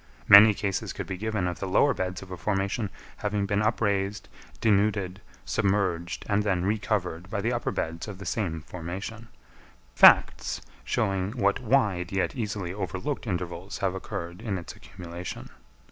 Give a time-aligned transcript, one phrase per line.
[0.27, 4.29] Many cases could be given of the lower beds of a formation having been upraised,
[4.59, 11.33] denuded, submerged, and then re covered by the upper beds of the same formation—facts, showing
[11.33, 15.49] what wide, yet easily overlooked, intervals have occurred in its accumulation.